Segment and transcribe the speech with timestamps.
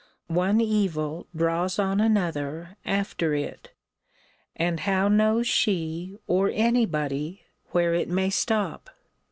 [0.29, 3.71] One evil draws on another after it;
[4.55, 8.89] and how knows she, or any body, where it may stop?